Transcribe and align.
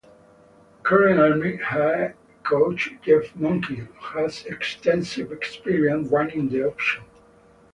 Current 0.81 1.19
Army 1.19 1.57
head 1.57 2.15
coach 2.41 2.89
Jeff 3.03 3.25
Monken 3.37 3.87
has 3.99 4.45
extensive 4.45 5.31
experience 5.31 6.09
running 6.09 6.49
the 6.49 6.65
option. 6.65 7.03